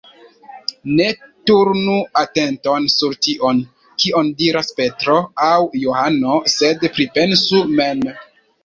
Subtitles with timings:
[0.99, 1.05] Ne
[1.49, 3.61] turnu atenton sur tion,
[4.05, 8.07] kion diras Petro aŭ Johano, sed pripensu mem.